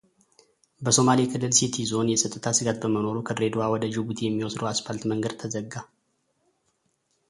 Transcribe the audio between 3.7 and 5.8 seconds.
ወደ ጅቡቲ የሚወስደው አስፓልት መንገድ ተዘጋ።